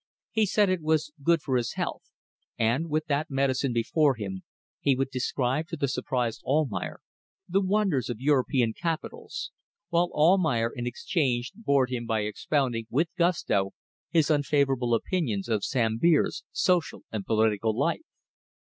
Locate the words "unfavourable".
14.31-14.95